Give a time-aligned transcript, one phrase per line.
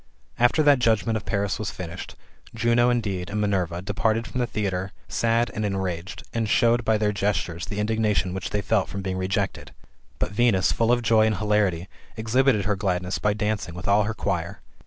[0.39, 2.15] After that judgment of Paris was finished,
[2.55, 7.11] Juno indeed, and Minerva, departed from the theatre sad and enraged, and showed by their
[7.11, 9.75] gestures the• indignation which they felt from being rejected;
[10.17, 11.87] but Venus, full of joy and hilarity,
[12.17, 14.59] exhibited her gladness by dancing with all her choir.